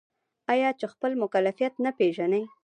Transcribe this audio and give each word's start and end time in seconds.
آیا 0.53 0.69
چې 0.79 0.85
خپل 0.93 1.11
مکلفیت 1.23 1.73
نه 1.85 1.91
پیژني؟ 1.97 2.43